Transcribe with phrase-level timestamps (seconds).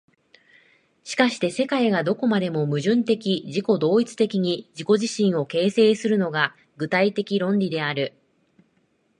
[1.03, 8.15] しかして世界がどこまでも矛盾的自己同一的に自己自身を形成するのが、具体的論理である。